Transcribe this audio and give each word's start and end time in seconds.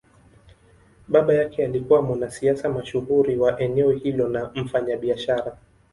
Baba 1.07 1.33
yake 1.33 1.63
alikuwa 1.65 2.01
mwanasiasa 2.01 2.69
mashuhuri 2.69 3.37
wa 3.37 3.59
eneo 3.59 3.91
hilo 3.91 4.27
na 4.27 4.51
mfanyabiashara. 4.55 5.57